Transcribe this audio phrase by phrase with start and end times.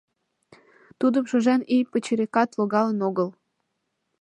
[0.99, 3.29] Тудым шужен ий пычырикат логалын огыл.